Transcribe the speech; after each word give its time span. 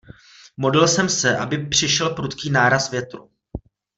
Modlil 0.57 0.87
jsem 0.87 1.09
se, 1.09 1.37
aby 1.37 1.65
přišel 1.65 2.09
prudký 2.09 2.49
náraz 2.49 2.91
větru. 2.91 3.29